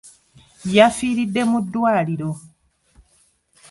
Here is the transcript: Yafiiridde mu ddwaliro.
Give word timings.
Yafiiridde 0.75 1.41
mu 1.49 1.59
ddwaliro. 1.63 2.29